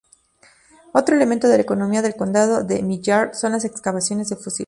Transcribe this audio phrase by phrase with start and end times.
[0.93, 4.59] Otro elemento de la economía del condado de Millard son las excavaciones de fósiles.